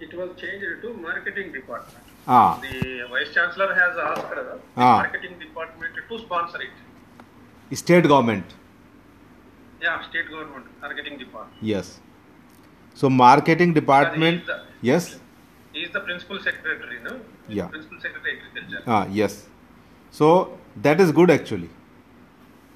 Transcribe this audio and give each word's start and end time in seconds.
it 0.00 0.14
was 0.20 0.30
changed 0.40 0.82
to 0.82 0.92
marketing 1.06 1.52
department. 1.52 2.04
Ah, 2.26 2.58
The 2.62 3.06
vice 3.10 3.32
chancellor 3.34 3.68
has 3.80 3.98
asked 4.06 4.32
uh, 4.32 4.42
the 4.48 4.58
Ah. 4.76 4.96
marketing 5.02 5.38
department 5.38 6.00
to 6.10 6.18
sponsor 6.26 6.60
it. 6.68 7.76
state 7.80 8.06
government. 8.12 8.54
Yeah, 9.82 10.02
state 10.08 10.30
government 10.30 10.66
marketing 10.84 11.18
department. 11.18 11.62
Yes. 11.72 11.90
So 13.02 13.10
marketing 13.18 13.74
department. 13.80 14.40
Because 14.46 14.66
Yes. 14.88 15.10
He 15.72 15.82
is 15.86 15.92
the 15.96 16.00
principal 16.00 16.40
secretary, 16.46 16.98
no? 17.04 17.12
Yeah. 17.58 17.68
Principal 17.74 18.00
secretary 18.00 18.38
agriculture. 18.38 18.82
Ah, 18.96 19.06
yes. 19.18 19.36
So 20.20 20.30
that 20.88 21.00
is 21.04 21.12
good 21.20 21.30
actually. 21.30 21.70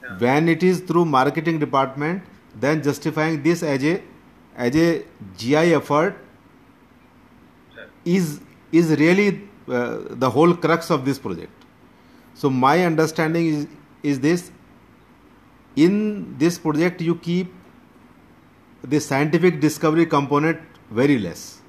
Yeah. 0.04 0.18
When 0.26 0.48
it 0.54 0.62
is 0.62 0.80
through 0.90 1.04
marketing 1.16 1.58
department, 1.58 2.22
then 2.66 2.82
justifying 2.88 3.42
this 3.48 3.62
as 3.74 3.84
a 3.92 3.94
as 4.68 4.76
a 4.76 4.88
GI 5.42 5.64
effort. 5.80 6.20
Is 8.04 8.40
is 8.72 8.90
really 8.98 9.48
uh, 9.68 9.98
the 10.10 10.28
whole 10.28 10.54
crux 10.54 10.90
of 10.90 11.04
this 11.04 11.18
project. 11.18 11.52
So 12.34 12.50
my 12.50 12.84
understanding 12.84 13.46
is 13.46 13.66
is 14.02 14.20
this: 14.20 14.50
in 15.76 16.36
this 16.38 16.58
project 16.58 17.00
you 17.00 17.16
keep 17.16 17.52
the 18.82 19.00
scientific 19.00 19.60
discovery 19.60 20.06
component 20.06 20.60
very 20.90 21.18
less. 21.18 21.60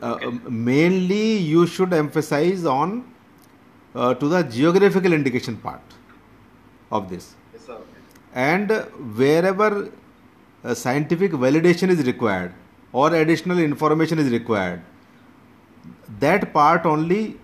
Uh, 0.00 0.18
um, 0.22 0.42
mainly, 0.48 1.36
you 1.36 1.66
should 1.66 1.92
emphasize 1.92 2.64
on 2.64 3.04
uh, 3.94 4.14
to 4.14 4.28
the 4.28 4.42
geographical 4.44 5.12
indication 5.12 5.56
part 5.56 5.80
of 6.90 7.10
this 7.10 7.34
Yes, 7.52 7.66
sir. 7.66 7.78
and 8.32 8.70
wherever 9.16 9.90
uh, 10.64 10.74
scientific 10.74 11.32
validation 11.32 11.88
is 11.90 12.06
required 12.06 12.54
or 12.92 13.14
additional 13.14 13.58
information 13.58 14.18
is 14.18 14.30
required. 14.30 14.82
That 16.20 16.52
part 16.52 16.86
only 16.86 17.38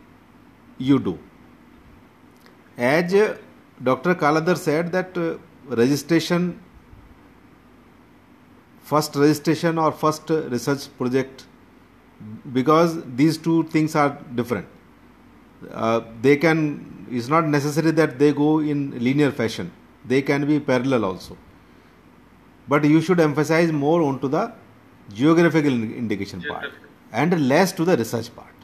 you 0.79 0.99
do. 0.99 1.19
As 2.77 3.13
uh, 3.13 3.37
dr 3.83 4.15
kaladar 4.15 4.57
said 4.57 4.93
that 4.93 5.17
uh, 5.17 5.37
registration 5.81 6.61
first 8.83 9.17
registration 9.17 9.79
or 9.79 9.91
first 9.93 10.31
research 10.31 10.87
project 10.97 11.45
because 12.53 13.03
these 13.15 13.37
two 13.39 13.65
things 13.65 13.95
are 13.95 14.19
different. 14.35 14.67
Uh, 15.73 16.01
they 16.23 16.37
can 16.37 17.07
it's 17.11 17.29
not 17.29 17.47
necessary 17.47 17.91
that 17.91 18.19
they 18.19 18.33
go 18.33 18.61
in 18.61 18.91
linear 19.03 19.31
fashion. 19.31 19.71
They 20.05 20.23
can 20.23 20.47
be 20.47 20.61
parallel 20.61 21.05
also. 21.05 21.37
But 22.69 22.85
you 22.85 23.01
should 23.01 23.21
emphasize 23.21 23.73
more 23.73 24.03
onto 24.03 24.29
the 24.29 24.53
geographical 25.13 25.73
indication 25.73 26.43
part 26.43 26.73
and 27.13 27.49
less 27.49 27.73
to 27.73 27.85
the 27.85 27.97
research 27.97 28.35
part. 28.35 28.55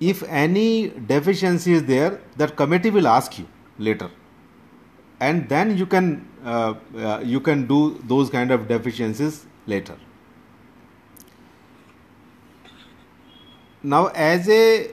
If 0.00 0.22
any 0.22 0.88
deficiency 0.88 1.72
is 1.72 1.84
there 1.84 2.20
that 2.36 2.56
committee 2.56 2.90
will 2.90 3.08
ask 3.08 3.38
you 3.38 3.46
later. 3.78 4.10
And 5.20 5.48
then 5.48 5.76
you 5.76 5.86
can 5.86 6.28
uh, 6.44 6.74
uh, 6.96 7.20
you 7.24 7.40
can 7.40 7.66
do 7.66 8.00
those 8.04 8.30
kind 8.30 8.52
of 8.52 8.68
deficiencies 8.68 9.46
later. 9.66 9.96
Now 13.82 14.06
as 14.06 14.48
a 14.48 14.92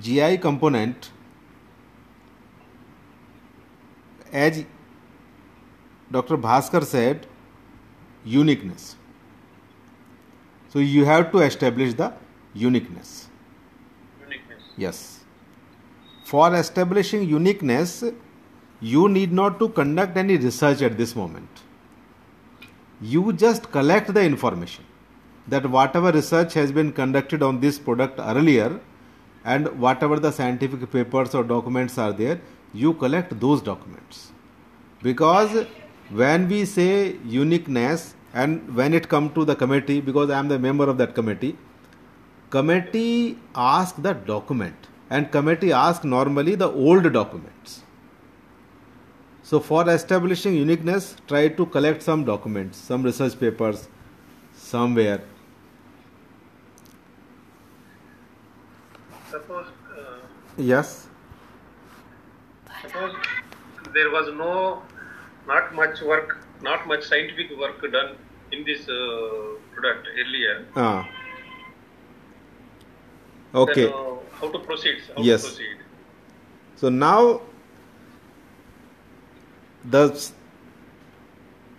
gi 0.00 0.38
component 0.38 1.10
as 4.32 4.64
dr 6.12 6.36
bhaskar 6.36 6.84
said 6.84 7.26
uniqueness 8.24 8.96
so 10.68 10.78
you 10.78 11.04
have 11.04 11.32
to 11.32 11.38
establish 11.38 11.94
the 11.94 12.12
uniqueness 12.54 13.30
Uniqueness. 14.30 14.62
Yes. 14.76 15.20
For 16.24 16.54
establishing 16.54 17.28
uniqueness, 17.28 18.04
you 18.80 19.08
need 19.08 19.32
not 19.32 19.58
to 19.58 19.68
conduct 19.68 20.16
any 20.16 20.36
research 20.36 20.82
at 20.82 20.96
this 20.96 21.16
moment. 21.16 21.48
You 23.00 23.32
just 23.32 23.70
collect 23.72 24.14
the 24.14 24.22
information 24.22 24.84
that 25.48 25.66
whatever 25.66 26.12
research 26.12 26.54
has 26.54 26.70
been 26.70 26.92
conducted 26.92 27.42
on 27.42 27.60
this 27.60 27.78
product 27.78 28.20
earlier 28.20 28.78
and 29.44 29.68
whatever 29.80 30.20
the 30.20 30.30
scientific 30.30 30.90
papers 30.92 31.34
or 31.34 31.42
documents 31.42 31.98
are 31.98 32.12
there, 32.12 32.40
you 32.72 32.92
collect 32.94 33.40
those 33.40 33.60
documents. 33.60 34.30
Because 35.02 35.66
when 36.10 36.48
we 36.48 36.64
say 36.64 37.16
uniqueness 37.24 38.14
and 38.34 38.74
when 38.74 38.94
it 38.94 39.08
come 39.08 39.32
to 39.34 39.44
the 39.44 39.56
committee, 39.56 40.00
because 40.00 40.30
I 40.30 40.38
am 40.38 40.48
the 40.48 40.58
member 40.58 40.88
of 40.88 40.98
that 40.98 41.14
committee, 41.14 41.56
committee 42.50 43.38
ask 43.54 43.96
the 43.96 44.12
document 44.12 44.74
and 45.08 45.30
committee 45.30 45.72
ask 45.72 46.04
normally 46.04 46.54
the 46.54 46.70
old 46.70 47.12
documents. 47.12 47.82
So 49.42 49.58
for 49.58 49.88
establishing 49.90 50.54
uniqueness 50.54 51.16
try 51.26 51.48
to 51.48 51.66
collect 51.66 52.02
some 52.02 52.24
documents 52.24 52.78
some 52.78 53.02
research 53.02 53.38
papers 53.38 53.88
somewhere. 54.54 55.22
Suppose, 59.30 59.66
uh, 59.96 60.18
yes? 60.56 61.08
suppose 62.82 63.14
there 63.92 64.10
was 64.10 64.32
no, 64.34 64.82
not 65.50 65.74
much 65.74 66.00
work, 66.02 66.34
not 66.62 66.86
much 66.86 67.04
scientific 67.04 67.56
work 67.58 67.80
done 67.92 68.16
in 68.52 68.64
this 68.64 68.88
uh, 68.88 69.54
product 69.74 70.08
earlier. 70.22 70.56
ah 70.76 71.08
okay 73.62 73.86
Then, 73.86 73.92
uh, 73.92 74.16
how 74.40 74.50
to 74.56 74.60
proceed? 74.70 74.98
How 75.14 75.22
Yes. 75.30 75.42
to 75.42 75.48
proceed? 75.48 75.76
So 76.82 76.88
now 76.88 77.40
the 79.94 80.04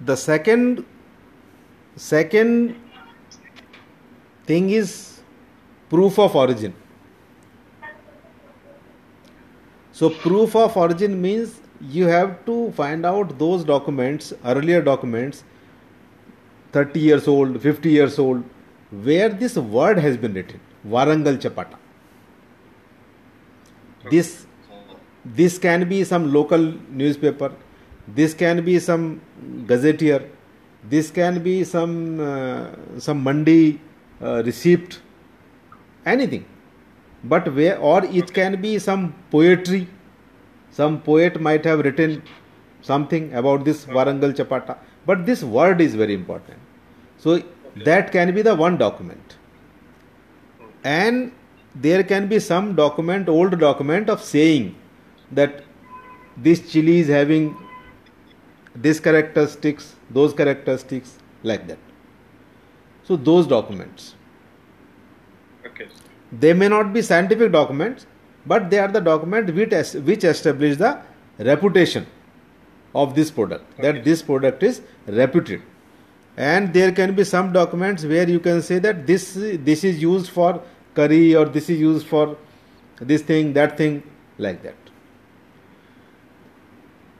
the 0.10 0.16
second 0.16 0.86
second 1.96 2.76
thing 4.52 4.70
is 4.82 4.94
proof 5.90 6.20
of 6.20 6.36
origin. 6.44 6.74
So 10.00 10.10
proof 10.10 10.56
of 10.56 10.76
origin 10.84 11.22
means 11.22 11.60
you 11.90 12.08
have 12.08 12.46
to 12.46 12.72
find 12.72 13.06
out 13.06 13.38
those 13.40 13.64
documents, 13.64 14.34
earlier 14.46 14.82
documents, 14.82 15.44
30 16.72 17.00
years 17.00 17.28
old, 17.28 17.62
50 17.62 17.90
years 17.90 18.20
old, 18.20 18.44
where 18.92 19.30
this 19.30 19.56
word 19.56 19.98
has 19.98 20.18
been 20.18 20.34
written, 20.34 20.60
Warangal 20.88 21.38
Chapata. 21.38 21.78
This 24.10 24.46
this 25.24 25.58
can 25.60 25.88
be 25.88 26.04
some 26.04 26.34
local 26.34 26.74
newspaper 26.90 27.52
this 28.08 28.34
can 28.34 28.66
be 28.66 28.80
some 28.80 29.22
gazetteer 29.68 30.28
this 30.90 31.12
can 31.12 31.44
be 31.44 31.64
some 31.64 32.20
uh, 32.20 32.72
some 32.98 33.24
mandi 33.24 33.80
uh, 34.22 34.42
receipt 34.44 35.00
anything. 36.06 36.46
But 37.24 37.54
where 37.54 37.78
or 37.78 38.04
it 38.06 38.34
can 38.34 38.60
be 38.62 38.80
some 38.80 39.14
poetry 39.30 39.88
some 40.72 41.02
poet 41.02 41.40
might 41.40 41.66
have 41.66 41.80
written 41.80 42.22
something 42.82 43.34
about 43.34 43.66
this 43.66 43.86
warangal 43.86 44.34
chapata 44.40 44.78
but 45.06 45.26
this 45.26 45.44
word 45.44 45.82
is 45.82 45.96
very 45.96 46.14
important. 46.14 46.58
So 47.18 47.42
that 47.76 48.12
can 48.12 48.34
be 48.34 48.42
the 48.42 48.56
one 48.56 48.78
document. 48.78 49.38
Hmm. 50.60 50.66
And 50.84 51.32
there 51.74 52.04
can 52.04 52.28
be 52.28 52.40
some 52.40 52.76
document 52.76 53.30
old 53.30 53.58
document 53.60 54.10
of 54.10 54.22
saying 54.22 54.76
that 55.32 55.64
this 56.38 56.72
chili 56.72 57.00
is 57.00 57.08
having 57.08 57.56
this 58.76 59.00
characteristics 59.00 59.96
those 60.10 60.34
characteristics 60.34 61.18
like 61.44 61.68
that. 61.68 61.78
So 63.04 63.16
those 63.16 63.48
documents. 63.48 64.16
Okay. 65.66 65.88
they 66.44 66.54
may 66.54 66.68
not 66.68 66.92
be 66.94 67.02
scientific 67.02 67.52
documents 67.52 68.06
but 68.46 68.70
they 68.70 68.80
are 68.80 68.88
the 68.88 69.00
document 69.00 69.54
which, 69.54 69.94
which 69.94 70.24
establish 70.24 70.78
the 70.78 71.02
reputation 71.40 72.06
of 72.94 73.16
this 73.16 73.32
product. 73.32 73.78
That 73.82 74.04
this 74.04 74.22
product 74.22 74.64
is 74.64 74.82
reputed. 75.06 75.62
And 76.38 76.74
there 76.74 76.92
can 76.92 77.14
be 77.16 77.24
some 77.24 77.52
documents 77.52 78.06
where 78.06 78.28
you 78.28 78.40
can 78.40 78.62
say 78.62 78.80
that 78.80 79.06
this 79.06 79.34
this 79.36 79.84
is 79.84 80.02
used 80.02 80.30
for 80.30 80.62
curry 80.96 81.36
or 81.36 81.46
this 81.46 81.70
is 81.70 81.80
used 81.80 82.08
for 82.08 82.38
this 83.00 83.22
thing 83.22 83.54
that 83.54 83.78
thing 83.78 84.02
like 84.38 84.64
that. 84.64 84.76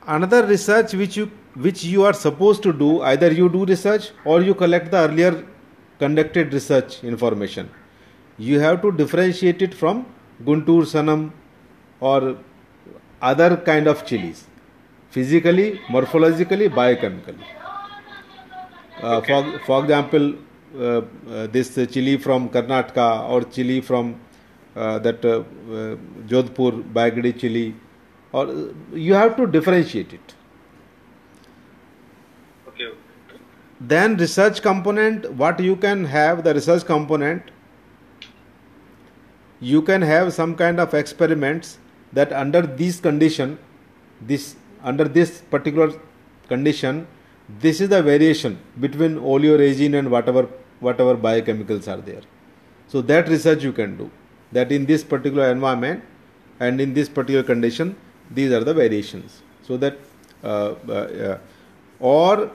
Another 0.06 0.46
research 0.46 0.94
which 0.94 1.16
you 1.16 1.30
which 1.54 1.84
you 1.84 2.04
are 2.04 2.14
supposed 2.14 2.62
to 2.62 2.72
do 2.72 3.02
either 3.02 3.30
you 3.30 3.48
do 3.48 3.64
research 3.66 4.10
or 4.24 4.40
you 4.40 4.54
collect 4.54 4.90
the 4.90 4.96
earlier 4.96 5.44
conducted 5.98 6.52
research 6.52 7.04
information. 7.04 7.68
You 8.38 8.60
have 8.60 8.80
to 8.82 8.92
differentiate 8.92 9.60
it 9.60 9.74
from 9.74 10.06
Guntur 10.44 10.84
Sannam 10.86 11.30
और 12.02 12.26
other 13.22 13.54
kind 13.66 13.88
of 13.88 14.04
chillies 14.04 14.42
physically 15.12 15.72
morphologically 15.90 16.68
biochemically 16.70 17.60
for 19.66 19.82
example 19.82 20.34
this 21.52 21.78
chili 21.86 22.16
from 22.18 22.46
Karnataka 22.48 23.08
और 23.32 23.42
chilli 23.54 23.80
from 23.80 24.14
that 25.06 25.26
Jodhpur 26.30 26.84
बायगड़ी 26.94 27.32
chilli 27.34 27.72
और 28.34 28.54
you 28.96 29.14
have 29.14 29.34
to 29.34 29.44
differentiate 29.56 30.14
it 30.14 30.32
then 33.80 34.16
research 34.18 34.58
component 34.60 35.26
what 35.36 35.60
you 35.60 35.74
can 35.82 36.04
have 36.08 36.40
the 36.42 36.48
research 36.56 36.82
component 36.84 37.50
you 39.62 39.80
can 39.80 40.02
have 40.02 40.32
some 40.34 40.54
kind 40.56 40.80
of 40.80 40.92
experiments 40.92 41.78
that 42.12 42.32
under 42.32 42.62
this 42.62 42.98
condition, 43.00 43.58
this 44.20 44.56
under 44.82 45.04
this 45.04 45.40
particular 45.40 45.92
condition, 46.48 47.06
this 47.60 47.80
is 47.80 47.88
the 47.88 48.02
variation 48.02 48.58
between 48.80 49.14
oleoresin 49.16 49.98
and 49.98 50.10
whatever 50.10 50.48
whatever 50.80 51.16
biochemicals 51.16 51.86
are 51.92 52.00
there. 52.00 52.22
So 52.88 53.02
that 53.02 53.28
research 53.28 53.62
you 53.62 53.72
can 53.72 53.96
do. 53.96 54.10
That 54.50 54.72
in 54.72 54.84
this 54.84 55.04
particular 55.04 55.50
environment 55.50 56.02
and 56.60 56.80
in 56.80 56.92
this 56.92 57.08
particular 57.08 57.44
condition, 57.44 57.94
these 58.30 58.50
are 58.52 58.64
the 58.64 58.74
variations. 58.74 59.42
So 59.62 59.76
that 59.76 59.96
uh, 60.42 60.74
uh, 60.88 60.92
uh, 60.92 61.38
or 62.00 62.50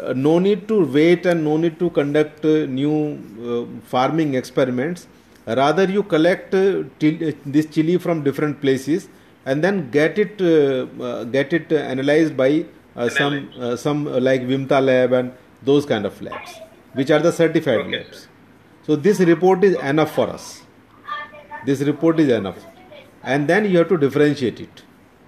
uh, 0.00 0.12
no 0.14 0.38
need 0.38 0.68
to 0.68 0.84
wait 0.86 1.26
and 1.26 1.42
no 1.42 1.56
need 1.56 1.78
to 1.80 1.90
conduct 1.90 2.44
new 2.44 3.18
uh, 3.42 3.88
farming 3.88 4.34
experiments 4.34 5.08
rather 5.56 5.84
you 5.84 6.02
collect 6.02 6.54
uh, 6.54 6.82
uh, 7.02 7.32
this 7.46 7.66
chili 7.66 7.96
from 7.98 8.22
different 8.22 8.60
places 8.60 9.08
and 9.46 9.64
then 9.64 9.90
get 9.90 10.18
it 10.18 10.40
uh, 10.40 10.86
uh, 11.02 11.24
get 11.24 11.52
it 11.52 11.72
analyzed 11.72 12.36
by 12.36 12.64
uh, 12.96 13.08
some 13.08 13.50
uh, 13.58 13.76
some 13.76 14.04
like 14.04 14.42
Vimta 14.42 14.80
lab 14.84 15.12
and 15.12 15.32
those 15.62 15.86
kind 15.86 16.04
of 16.04 16.20
labs 16.20 16.54
which 16.92 17.10
are 17.10 17.20
the 17.20 17.32
certified 17.32 17.78
Okay, 17.78 17.98
labs. 17.98 18.28
So 18.82 18.96
this 18.96 19.20
report 19.20 19.64
is 19.64 19.76
enough 19.76 20.14
for 20.14 20.28
us. 20.28 20.62
This 21.64 21.80
report 21.80 22.20
is 22.20 22.28
enough. 22.28 22.58
And 23.22 23.48
then 23.48 23.70
you 23.70 23.78
have 23.78 23.88
to 23.88 23.98
differentiate 23.98 24.60
it. 24.60 24.82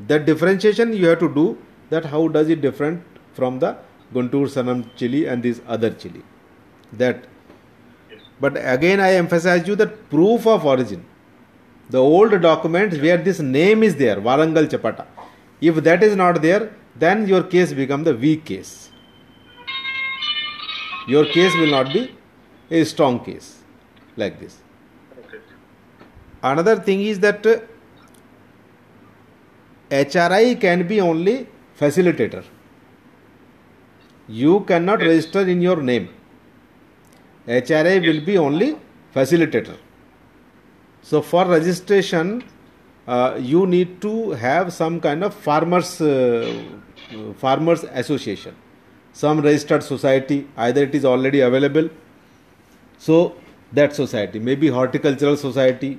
That 0.07 0.25
differentiation 0.25 0.93
you 0.95 1.07
have 1.09 1.19
to 1.21 1.29
do 1.29 1.59
that 1.91 2.07
how 2.07 2.29
does 2.29 2.49
it 2.49 2.61
different 2.61 3.03
from 3.35 3.59
the 3.59 3.77
guntur 4.15 4.47
sannam 4.55 4.85
chili 4.97 5.27
and 5.27 5.43
this 5.43 5.61
other 5.67 5.91
chili? 5.91 6.23
That. 6.93 7.27
But 8.41 8.59
again 8.75 9.01
i 9.01 9.13
emphasize 9.23 9.67
you 9.69 9.77
that 9.83 9.95
proof 10.11 10.47
of 10.47 10.67
origin 10.75 11.05
the 11.91 11.99
old 11.99 12.37
documents 12.49 12.99
where 13.05 13.19
this 13.29 13.41
name 13.41 13.83
is 13.89 13.97
there 14.03 14.19
warangal 14.29 14.69
chapata 14.75 15.07
if 15.61 15.83
that 15.89 16.03
is 16.09 16.17
not 16.23 16.41
there 16.47 16.63
then 17.05 17.27
your 17.33 17.43
case 17.55 17.73
become 17.83 18.05
the 18.11 18.15
weak 18.25 18.45
case 18.53 18.73
your 21.15 21.25
case 21.37 21.55
will 21.61 21.73
not 21.79 21.93
be 21.99 22.03
a 22.71 22.85
strong 22.95 23.21
case 23.29 23.51
like 24.23 24.41
this 24.41 24.57
Okay. 25.21 25.39
another 26.51 26.77
thing 26.89 27.01
is 27.13 27.19
that 27.21 27.47
HRI 29.91 30.61
can 30.61 30.87
be 30.87 31.01
only 31.01 31.49
facilitator. 31.79 32.45
You 34.29 34.61
cannot 34.61 35.01
register 35.01 35.41
in 35.41 35.61
your 35.61 35.83
name. 35.83 36.09
HRI 37.47 38.07
will 38.07 38.25
be 38.25 38.39
only 38.39 38.77
facilitator. 39.15 39.77
So 41.03 41.23
for 41.23 41.47
registration, 41.47 42.45
uh, 43.07 43.39
you 43.41 43.67
need 43.67 44.01
to 44.03 44.31
have 44.33 44.73
some 44.73 45.01
kind 45.01 45.25
of 45.25 45.35
farmers 45.35 46.01
uh, 46.01 46.63
farmers 47.39 47.85
association, 47.85 48.55
some 49.13 49.41
registered 49.41 49.83
society. 49.83 50.47
Either 50.57 50.85
it 50.85 50.95
is 50.95 51.05
already 51.05 51.41
available 51.41 51.89
so 52.99 53.35
that 53.73 53.95
society, 53.95 54.39
maybe 54.39 54.69
horticultural 54.69 55.37
society 55.37 55.99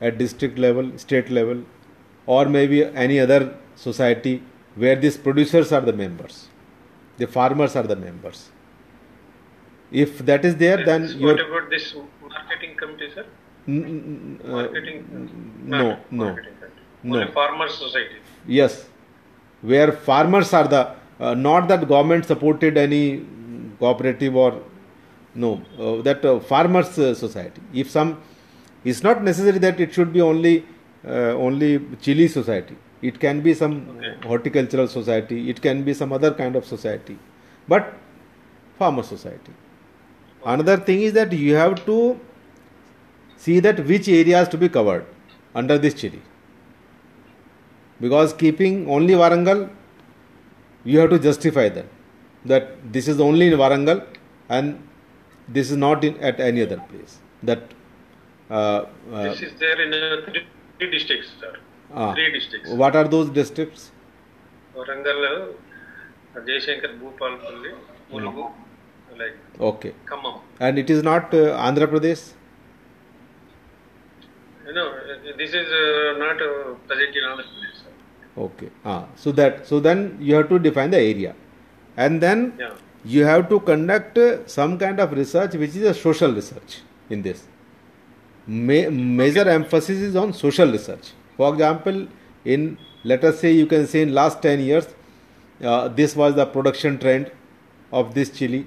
at 0.00 0.18
district 0.18 0.58
level, 0.58 0.90
state 0.98 1.30
level, 1.30 1.62
or 2.26 2.46
maybe 2.46 2.84
any 2.84 3.20
other 3.20 3.54
society 3.76 4.42
where 4.74 4.96
these 4.96 5.16
producers 5.16 5.72
are 5.72 5.80
the 5.80 5.92
members, 5.92 6.48
the 7.18 7.26
farmers 7.26 7.76
are 7.76 7.84
the 7.84 7.96
members. 7.96 8.51
If 9.92 10.18
that 10.30 10.44
is 10.44 10.56
there, 10.56 10.78
then 10.84 11.02
Yes. 11.02 11.14
your 11.14 11.34
What 11.34 11.40
about 11.48 11.70
this 11.70 11.86
marketing 12.34 12.72
committee, 12.80 13.10
sir? 13.14 13.24
n- 13.68 14.40
uh, 14.44 14.48
Marketing? 14.56 14.98
no 15.74 15.84
no 16.10 16.24
Marketing. 16.24 16.54
No. 17.04 17.16
Only 17.18 17.32
farmers 17.38 17.74
society. 17.84 18.16
yes, 18.46 18.74
where 19.70 19.90
farmers 20.08 20.52
are 20.58 20.66
the 20.74 20.82
uh, 21.20 21.34
not 21.34 21.68
that 21.70 21.86
government 21.92 22.24
supported 22.32 22.76
any 22.86 23.02
cooperative 23.80 24.36
or 24.44 24.50
no 25.34 25.50
uh, 25.78 26.02
that 26.02 26.24
uh, 26.24 26.38
farmers 26.52 26.98
uh, 26.98 27.14
society. 27.14 27.60
If 27.82 27.90
some, 27.90 28.10
it's 28.84 29.02
not 29.02 29.22
necessary 29.30 29.58
that 29.66 29.80
it 29.80 29.92
should 29.94 30.12
be 30.12 30.20
only 30.20 30.54
uh, 31.06 31.32
only 31.48 31.70
chili 32.00 32.28
society. 32.28 32.76
It 33.10 33.18
can 33.24 33.40
be 33.46 33.52
some 33.62 33.74
Okay. 33.96 34.14
horticultural 34.32 34.88
society. 34.88 35.38
It 35.50 35.60
can 35.66 35.82
be 35.82 35.94
some 36.02 36.12
other 36.12 36.32
kind 36.40 36.54
of 36.60 36.64
society, 36.74 37.18
but 37.68 37.92
farmer 38.78 39.02
society. 39.02 39.52
Another 40.44 40.76
thing 40.76 41.02
is 41.02 41.12
that 41.12 41.32
you 41.32 41.54
have 41.54 41.84
to 41.86 42.18
see 43.36 43.60
that 43.60 43.84
which 43.86 44.08
areas 44.08 44.48
to 44.48 44.58
be 44.58 44.68
covered 44.68 45.06
under 45.54 45.78
this 45.78 45.94
chili. 45.94 46.22
Because 48.00 48.32
keeping 48.32 48.88
only 48.90 49.14
Warangal, 49.14 49.70
you 50.84 50.98
have 50.98 51.10
to 51.10 51.18
justify 51.18 51.68
that 51.68 51.86
that 52.44 52.92
this 52.92 53.06
is 53.06 53.20
only 53.20 53.46
in 53.46 53.52
Warangal 53.58 54.04
and 54.48 54.82
this 55.48 55.70
is 55.70 55.76
not 55.76 56.02
in 56.04 56.16
at 56.18 56.40
any 56.40 56.62
other 56.62 56.78
place. 56.78 57.18
That 57.44 57.62
uh, 58.50 58.86
uh, 59.12 59.22
This 59.22 59.42
is 59.42 59.52
there 59.60 59.80
in 59.80 59.94
uh, 59.94 60.32
three, 60.78 60.90
districts, 60.90 61.30
sir. 61.40 61.52
ah, 61.94 62.12
Three 62.14 62.32
districts. 62.32 62.70
what 62.70 62.96
are 62.96 63.06
those 63.06 63.30
districts? 63.30 63.92
Warangal, 64.74 65.54
uh, 66.34 66.40
Jayashankar, 66.40 66.98
Bhupalpalli, 67.00 67.74
Mulugu, 68.12 68.50
like 69.18 69.36
Okay, 69.60 69.92
Khammam. 70.06 70.40
and 70.60 70.78
it 70.78 70.90
is 70.90 71.02
not 71.02 71.32
uh, 71.34 71.56
Andhra 71.68 71.86
Pradesh. 71.86 72.32
You 74.66 74.72
know, 74.74 74.88
uh, 74.88 75.36
this 75.36 75.50
is 75.54 75.66
uh, 75.68 76.18
not 76.18 76.40
uh, 76.40 76.74
present 76.88 77.16
in 77.16 77.24
Andhra 77.30 77.44
Pradesh, 77.44 77.76
sir. 77.82 77.90
Okay, 78.44 78.68
ah, 78.84 79.06
so 79.16 79.32
that 79.32 79.66
so 79.66 79.80
then 79.80 80.16
you 80.20 80.34
have 80.34 80.48
to 80.48 80.58
define 80.58 80.90
the 80.90 80.98
area, 81.00 81.34
and 81.96 82.20
then 82.20 82.52
Yeah. 82.58 82.70
you 83.04 83.24
have 83.24 83.48
to 83.50 83.60
conduct 83.60 84.16
uh, 84.18 84.46
some 84.46 84.78
kind 84.78 85.00
of 85.00 85.12
research 85.12 85.54
which 85.54 85.76
is 85.76 85.82
a 85.82 85.94
social 85.94 86.32
research 86.32 86.80
in 87.10 87.22
this. 87.22 87.42
Ma- 88.46 88.88
major 88.90 89.48
emphasis 89.48 89.98
is 90.10 90.16
on 90.16 90.32
social 90.32 90.70
research. 90.70 91.12
For 91.36 91.52
example, 91.52 92.06
in 92.44 92.78
let 93.04 93.24
us 93.24 93.38
say 93.40 93.52
you 93.52 93.66
can 93.66 93.86
say 93.86 94.02
in 94.02 94.14
last 94.14 94.40
10 94.42 94.60
years, 94.60 94.86
uh, 95.62 95.88
this 95.88 96.14
was 96.16 96.34
the 96.36 96.46
production 96.46 96.98
trend 96.98 97.30
of 97.92 98.14
this 98.14 98.30
chili. 98.30 98.66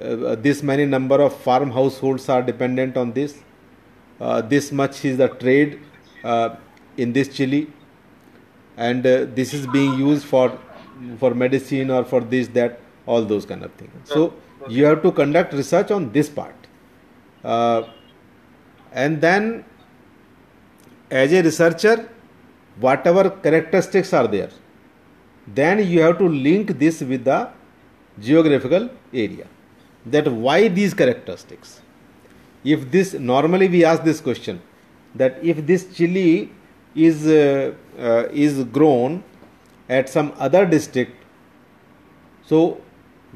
Uh, 0.00 0.34
this 0.34 0.62
many 0.62 0.84
number 0.84 1.20
of 1.20 1.34
farm 1.36 1.70
households 1.70 2.28
are 2.28 2.42
dependent 2.42 2.96
on 2.96 3.12
this. 3.12 3.42
Uh, 4.20 4.40
this 4.40 4.72
much 4.72 5.04
is 5.04 5.18
the 5.18 5.28
trade 5.28 5.80
uh, 6.24 6.56
in 6.96 7.12
this 7.12 7.28
chili. 7.28 7.68
And 8.76 9.06
uh, 9.06 9.26
this 9.34 9.54
is 9.54 9.66
being 9.68 9.94
used 9.98 10.24
for 10.24 10.58
for 11.18 11.34
medicine 11.34 11.90
or 11.90 12.04
for 12.04 12.20
this 12.20 12.48
that 12.48 12.80
all 13.06 13.24
those 13.24 13.46
kind 13.46 13.64
of 13.64 13.72
things. 13.74 13.92
So 14.04 14.34
you 14.68 14.84
have 14.84 15.02
to 15.02 15.12
conduct 15.12 15.52
research 15.52 15.90
on 15.90 16.10
this 16.12 16.28
part. 16.28 16.54
Uh, 17.44 17.82
and 18.92 19.20
then 19.20 19.64
as 21.10 21.32
a 21.32 21.42
researcher 21.42 22.08
whatever 22.80 23.30
characteristics 23.30 24.12
are 24.12 24.26
there 24.26 24.50
then 25.58 25.86
you 25.86 26.00
have 26.00 26.18
to 26.18 26.28
link 26.28 26.78
this 26.78 27.00
with 27.00 27.24
the 27.24 27.48
geographical 28.18 28.88
area 29.12 29.46
that 30.06 30.30
why 30.30 30.68
these 30.68 30.94
characteristics? 30.94 31.80
If 32.64 32.90
this 32.90 33.14
normally 33.14 33.68
we 33.68 33.84
ask 33.84 34.02
this 34.02 34.20
question 34.20 34.60
that 35.14 35.38
if 35.42 35.66
this 35.66 35.94
chili 35.94 36.50
is 36.94 37.26
uh, 37.26 37.74
uh, 37.98 38.28
is 38.32 38.64
grown 38.64 39.22
at 39.88 40.08
some 40.08 40.32
other 40.38 40.64
district 40.64 41.12
so 42.46 42.80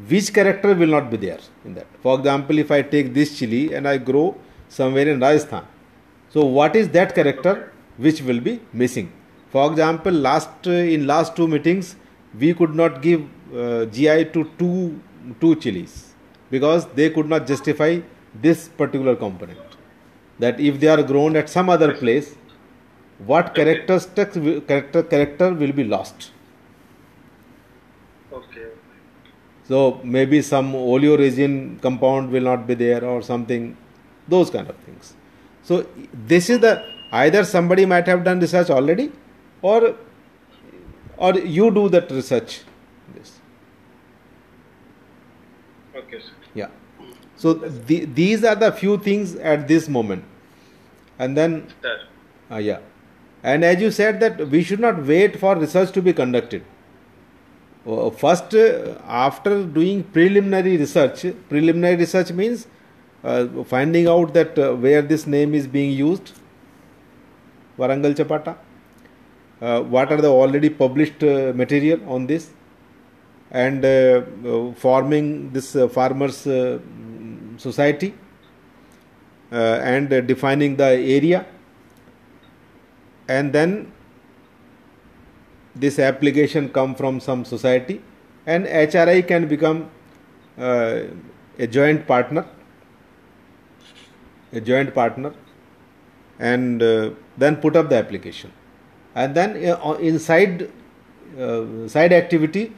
which 0.08 0.32
character 0.32 0.74
will 0.74 0.86
not 0.88 1.10
be 1.10 1.16
there 1.16 1.40
in 1.64 1.74
that? 1.74 1.86
For 2.02 2.18
example 2.18 2.58
if 2.58 2.70
i 2.70 2.82
take 2.82 3.12
this 3.12 3.38
chili 3.38 3.74
and 3.74 3.86
i 3.86 3.98
grow 3.98 4.36
somewhere 4.68 5.08
in 5.08 5.20
rajasthan 5.20 5.64
so 6.30 6.44
what 6.44 6.76
is 6.76 6.88
that 6.90 7.14
character 7.14 7.72
which 7.96 8.22
will 8.22 8.40
be 8.40 8.60
missing? 8.72 9.12
For 9.50 9.70
example 9.70 10.12
last 10.12 10.66
uh, 10.66 10.70
in 10.70 11.06
last 11.06 11.34
two 11.36 11.48
meetings 11.48 11.96
we 12.38 12.54
could 12.54 12.74
not 12.74 13.02
give 13.02 13.22
uh, 13.54 13.86
gi 13.86 14.24
to 14.34 14.50
two 14.58 15.00
two 15.40 15.56
chilies 15.56 16.07
because 16.50 16.86
they 17.00 17.10
could 17.10 17.28
not 17.28 17.46
justify 17.46 18.00
this 18.46 18.68
particular 18.68 19.14
component 19.16 19.78
that 20.38 20.60
if 20.60 20.80
they 20.80 20.88
are 20.88 21.02
grown 21.02 21.36
at 21.36 21.48
some 21.48 21.68
other 21.68 21.92
place 21.94 22.34
what 23.30 23.54
characteristics 23.54 24.36
character 24.66 25.02
character 25.02 25.52
will 25.52 25.72
be 25.72 25.84
lost 25.84 26.30
Okay. 28.32 28.68
So 29.64 30.00
maybe 30.02 30.40
some 30.42 30.72
oleoresin 30.72 31.80
compound 31.80 32.30
will 32.30 32.42
not 32.42 32.66
be 32.66 32.74
there 32.74 33.04
or 33.04 33.22
something, 33.22 33.76
those 34.26 34.50
kind 34.50 34.68
of 34.68 34.76
things. 34.76 35.14
So 35.62 35.86
this 36.12 36.48
is 36.48 36.60
the 36.60 36.84
either 37.12 37.44
somebody 37.44 37.84
might 37.84 38.06
have 38.06 38.24
done 38.24 38.40
research 38.40 38.70
already, 38.70 39.12
or 39.60 39.94
or 41.16 41.34
you 41.34 41.70
do 41.70 41.88
that 41.90 42.10
research. 42.10 42.62
This. 43.14 43.40
Okay, 46.08 46.20
sir. 46.20 46.32
Yeah. 46.54 46.68
So 47.36 47.52
the, 47.54 48.04
these 48.06 48.42
are 48.42 48.54
the 48.56 48.72
few 48.72 48.98
things 48.98 49.34
at 49.36 49.68
this 49.68 49.88
moment, 49.88 50.24
and 51.18 51.36
then 51.36 51.68
uh, 52.50 52.56
yeah, 52.56 52.80
and 53.42 53.64
as 53.64 53.80
you 53.80 53.90
said 53.90 54.18
that 54.20 54.48
we 54.48 54.62
should 54.62 54.80
not 54.80 55.04
wait 55.04 55.38
for 55.38 55.54
research 55.54 55.92
to 55.92 56.02
be 56.02 56.12
conducted. 56.12 56.64
Uh, 57.86 58.10
First, 58.10 58.54
uh, 58.54 58.96
after 59.06 59.64
doing 59.64 60.02
preliminary 60.02 60.76
research, 60.76 61.26
preliminary 61.48 61.96
research 61.96 62.32
means 62.32 62.66
uh, 63.22 63.46
finding 63.64 64.08
out 64.08 64.34
that 64.34 64.58
uh, 64.58 64.74
where 64.74 65.00
this 65.02 65.26
name 65.26 65.54
is 65.54 65.66
being 65.66 65.92
used, 65.92 66.32
Warangal 67.78 68.14
Chapata, 68.14 68.56
uh, 69.60 69.82
what 69.82 70.10
are 70.12 70.20
the 70.20 70.28
already 70.28 70.70
published 70.70 71.22
uh, 71.22 71.52
material 71.54 72.00
on 72.08 72.26
this, 72.26 72.50
and 73.50 73.84
uh, 73.84 74.22
forming 74.76 75.50
this 75.50 75.74
uh, 75.74 75.88
farmers 75.88 76.46
uh, 76.46 76.78
society 77.56 78.14
and 79.50 80.10
defining 80.26 80.76
the 80.76 80.84
area. 80.84 81.46
And 83.28 83.52
then 83.52 83.92
this 85.74 85.98
application 85.98 86.68
come 86.68 86.94
from 86.94 87.20
some 87.20 87.44
society 87.44 88.02
and 88.46 88.66
HRI 88.66 89.26
can 89.26 89.48
become 89.48 89.90
uh, 90.58 91.02
a 91.58 91.66
joint 91.66 92.06
partner 92.06 92.46
a 94.52 94.60
joint 94.60 94.94
partner 94.94 95.34
and 96.38 96.82
uh, 96.82 97.10
then 97.36 97.56
put 97.56 97.76
up 97.76 97.88
the 97.90 97.96
application. 97.96 98.50
And 99.14 99.34
then 99.34 99.62
uh, 99.62 99.92
inside 99.94 100.70
side 101.86 102.12
activity 102.12 102.72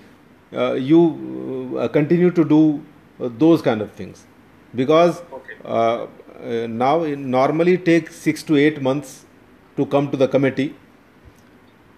uh, 0.53 0.73
you 0.73 1.79
uh, 1.79 1.89
continue 1.89 2.31
to 2.31 2.45
do 2.45 2.85
uh, 3.21 3.29
those 3.39 3.63
kind 3.63 3.81
of 3.81 3.93
things 3.93 4.27
because 4.75 5.23
okay. 5.33 5.55
Uh, 5.65 6.07
uh, 6.43 6.67
now 6.67 7.03
it 7.03 7.19
normally 7.19 7.77
takes 7.77 8.17
six 8.17 8.43
to 8.43 8.57
eight 8.57 8.81
months 8.81 9.27
to 9.77 9.87
come 9.87 10.11
to 10.11 10.17
the 10.17 10.27
committee 10.27 10.75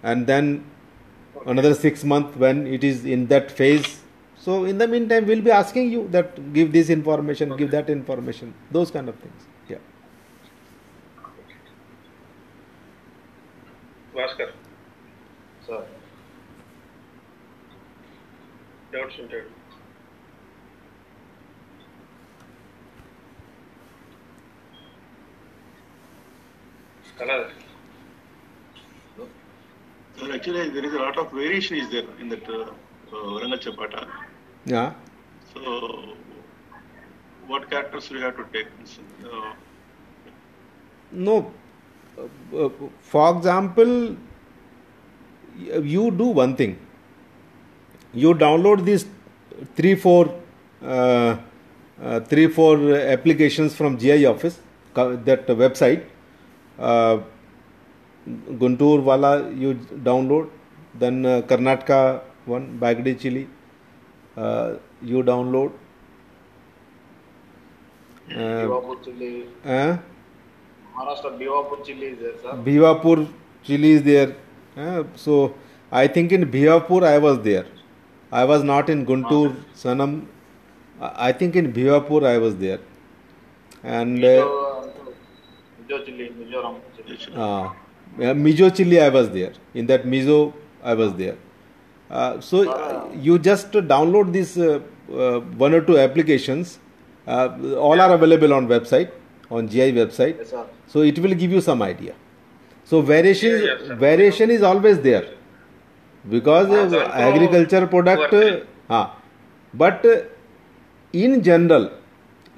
and 0.02 0.26
then 0.26 0.64
okay. 1.36 1.50
another 1.50 1.74
six 1.74 2.04
months 2.04 2.36
when 2.36 2.66
it 2.66 2.82
is 2.82 3.04
in 3.04 3.26
that 3.28 3.50
phase 3.50 4.00
so 4.36 4.64
in 4.64 4.78
the 4.78 4.88
meantime 4.88 5.26
we'll 5.26 5.40
be 5.42 5.50
asking 5.50 5.90
you 5.92 6.08
that 6.08 6.52
give 6.52 6.72
this 6.72 6.90
information 6.90 7.52
okay. 7.52 7.62
give 7.64 7.70
that 7.70 7.88
information 7.88 8.52
those 8.70 8.90
kind 8.90 9.08
of 9.08 9.14
things 9.16 9.46
yeah 9.68 9.78
Bhaskar. 14.14 14.50
Sir 15.66 15.84
dot 18.92 19.10
center. 19.16 19.44
Another. 27.20 27.50
Actually, 30.34 30.68
there 30.70 30.84
is 30.84 30.92
a 30.92 30.98
lot 30.98 31.18
of 31.18 31.32
variation 31.32 31.76
is 31.78 31.90
there 31.90 32.04
in 32.20 32.28
that 32.28 32.48
uh, 32.48 32.70
uh 33.12 33.56
Chapata. 33.64 34.06
Yeah. 34.66 34.92
So, 35.54 36.14
what 37.46 37.68
characters 37.70 38.10
we 38.10 38.20
have 38.20 38.36
to 38.36 38.44
take? 38.52 38.68
Uh, 39.24 39.52
no. 41.10 41.52
Uh, 42.18 42.64
uh, 42.64 42.70
for 43.00 43.36
example, 43.36 44.16
you 45.56 46.10
do 46.10 46.26
one 46.26 46.56
thing 46.56 46.78
you 48.14 48.34
download 48.34 48.84
these 48.84 49.06
three 49.76 49.94
four 49.94 50.34
uh, 50.82 51.36
uh, 52.02 52.20
three 52.20 52.48
four 52.48 52.94
applications 52.96 53.74
from 53.74 53.98
gi 53.98 54.26
office 54.26 54.58
that 54.94 55.46
website 55.46 56.04
uh, 56.78 57.18
guntur 58.62 59.02
wala 59.02 59.50
you 59.50 59.74
download 60.08 60.48
then 60.98 61.24
uh, 61.24 61.42
karnataka 61.42 62.22
one 62.44 62.78
Byadgi 62.78 63.18
chili 63.18 63.48
uh, 64.36 64.74
you 65.02 65.22
download 65.22 65.72
uh, 68.34 69.96
Maharashtra 70.94 71.38
Bhivapur 71.38 71.84
chili 71.84 72.06
is 72.06 72.18
there, 72.18 72.32
sir. 72.42 72.52
Bhivapur 72.64 73.28
chili 73.64 73.92
is 73.92 74.02
there. 74.02 74.36
Uh, 74.76 75.04
so 75.16 75.54
I 75.90 76.06
think 76.06 76.32
in 76.32 76.44
Bhivapur 76.50 77.02
I 77.02 77.18
was 77.18 77.40
there. 77.40 77.66
I 78.32 78.44
was 78.44 78.64
not 78.64 78.88
in 78.88 79.04
Guntur, 79.04 79.54
Sannam. 79.76 80.24
I 81.00 81.32
think 81.32 81.54
in 81.54 81.72
Bhivapur 81.72 82.26
I 82.26 82.38
was 82.38 82.56
there. 82.56 82.80
And 83.82 84.18
Mizo, 84.18 84.88
uh, 85.90 85.98
Mizo 86.38 87.34
uh, 87.36 87.72
Mizo 88.18 88.74
chili 88.74 89.00
I 89.00 89.10
was 89.10 89.28
there. 89.30 89.52
In 89.74 89.86
that 89.86 90.04
Mizo 90.04 90.54
I 90.82 90.94
was 90.94 91.12
there. 91.14 91.36
Uh, 92.10 92.40
so 92.40 92.70
uh, 92.70 93.10
you 93.14 93.38
just 93.38 93.70
download 93.72 94.32
these 94.32 94.56
uh, 94.56 94.80
uh, 95.12 95.40
one 95.40 95.74
or 95.74 95.82
two 95.82 95.98
applications. 95.98 96.78
Uh, 97.26 97.74
all 97.76 98.00
are 98.00 98.14
available 98.14 98.54
on 98.54 98.66
website 98.66 99.10
on 99.50 99.68
GI 99.68 99.92
website. 99.92 100.38
Yes. 100.38 100.54
So 100.86 101.02
it 101.02 101.18
will 101.18 101.34
give 101.34 101.52
you 101.52 101.60
some 101.60 101.82
idea. 101.82 102.14
So 102.84 103.02
variation, 103.02 103.62
Yeah, 103.62 103.76
sir. 103.88 103.94
variation 103.94 104.50
is 104.50 104.62
always 104.62 105.00
there 105.00 105.26
because 106.28 106.92
uh, 106.92 107.10
agriculture 107.14 107.86
product. 107.86 108.34
Uh, 108.34 108.60
ah, 108.90 109.16
but 109.74 110.04
in 111.12 111.42
general, 111.42 111.90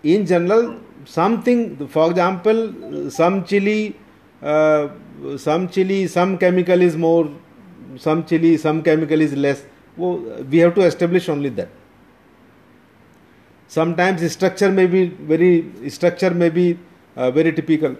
in 0.02 0.26
general, 0.26 0.78
something. 1.04 1.86
For 1.88 2.10
example, 2.10 3.10
some 3.10 3.44
chili, 3.44 3.96
uh, 4.42 4.88
some 5.36 5.68
chili, 5.68 6.06
some 6.06 6.36
chemical 6.38 6.80
is 6.80 6.96
more, 6.96 7.30
some 7.96 8.24
chili, 8.24 8.56
some 8.56 8.82
chemical 8.82 9.20
is 9.20 9.34
less. 9.34 9.64
We 9.96 10.58
have 10.58 10.74
to 10.74 10.82
establish 10.82 11.28
only 11.28 11.50
that 11.50 11.68
sometimes 13.68 14.30
structure 14.32 14.70
may 14.70 14.86
be 14.86 15.06
very 15.06 15.90
structure 15.90 16.30
may 16.30 16.48
be 16.50 16.78
uh, 17.16 17.30
very 17.30 17.52
typical 17.52 17.96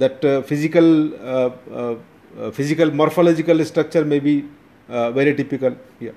that 0.00 0.24
uh, 0.24 0.40
physical 0.42 0.88
uh, 1.14 1.50
uh, 1.78 2.50
physical 2.52 2.90
morphological 2.90 3.64
structure 3.64 4.04
may 4.04 4.18
be 4.18 4.34
very 4.88 5.34
typical 5.34 5.76
here. 5.98 6.14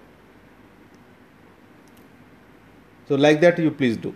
So 3.07 3.15
like 3.15 3.41
that 3.41 3.59
you 3.59 3.71
please 3.71 3.97
do. 3.97 4.13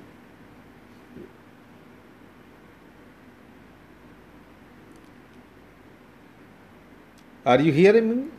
Are 7.45 7.59
you 7.61 7.71
hearing 7.71 8.09
me 8.09 8.36